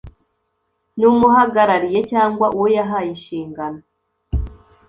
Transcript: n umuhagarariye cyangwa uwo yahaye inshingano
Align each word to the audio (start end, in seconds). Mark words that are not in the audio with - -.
n 0.99 1.01
umuhagarariye 1.11 1.99
cyangwa 2.11 2.45
uwo 2.55 2.67
yahaye 2.77 3.07
inshingano 3.13 3.79